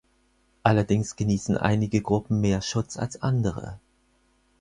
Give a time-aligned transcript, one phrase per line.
[0.63, 3.79] Allerdings genießen einige Gruppen mehr Schutz als andere.